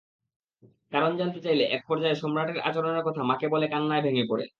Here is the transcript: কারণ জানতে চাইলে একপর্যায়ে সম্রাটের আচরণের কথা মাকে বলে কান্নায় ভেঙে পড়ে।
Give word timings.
কারণ 0.91 1.11
জানতে 1.17 1.39
চাইলে 1.41 1.63
একপর্যায়ে 1.67 2.15
সম্রাটের 2.15 2.57
আচরণের 2.59 3.03
কথা 3.03 3.21
মাকে 3.23 3.47
বলে 3.47 3.65
কান্নায় 3.67 4.03
ভেঙে 4.03 4.25
পড়ে। 4.29 4.45